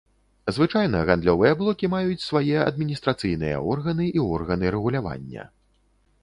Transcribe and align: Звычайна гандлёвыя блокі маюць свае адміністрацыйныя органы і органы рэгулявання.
Звычайна 0.55 1.01
гандлёвыя 1.09 1.51
блокі 1.59 1.89
маюць 1.95 2.23
свае 2.29 2.57
адміністрацыйныя 2.71 3.61
органы 3.75 4.09
і 4.21 4.25
органы 4.39 4.65
рэгулявання. 4.79 5.47